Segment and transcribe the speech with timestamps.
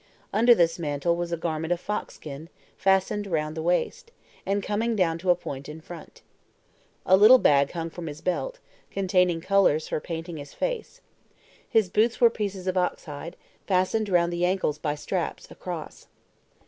[0.33, 4.09] Under this mantle was a garment of fox skin, fastened round the waist,
[4.47, 6.23] and coming down to a point in front.
[7.05, 8.57] A little bag hung from his belt,
[8.89, 11.01] containing colors for painting his face.
[11.69, 13.35] His boots were pieces of ox hide,
[13.67, 16.07] fastened round the ankles by straps, across.